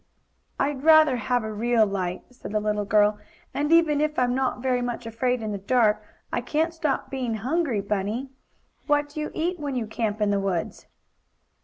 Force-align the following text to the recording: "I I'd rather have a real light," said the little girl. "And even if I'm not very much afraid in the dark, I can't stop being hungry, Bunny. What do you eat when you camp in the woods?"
"I 0.59 0.69
I'd 0.71 0.81
rather 0.83 1.17
have 1.17 1.43
a 1.43 1.53
real 1.53 1.85
light," 1.85 2.23
said 2.31 2.53
the 2.53 2.59
little 2.59 2.85
girl. 2.85 3.19
"And 3.53 3.71
even 3.71 4.01
if 4.01 4.17
I'm 4.17 4.33
not 4.33 4.59
very 4.63 4.81
much 4.81 5.05
afraid 5.05 5.43
in 5.43 5.51
the 5.51 5.59
dark, 5.59 6.01
I 6.33 6.41
can't 6.41 6.73
stop 6.73 7.11
being 7.11 7.35
hungry, 7.35 7.81
Bunny. 7.81 8.31
What 8.87 9.09
do 9.09 9.19
you 9.19 9.29
eat 9.35 9.59
when 9.59 9.75
you 9.75 9.85
camp 9.85 10.19
in 10.19 10.31
the 10.31 10.39
woods?" 10.39 10.87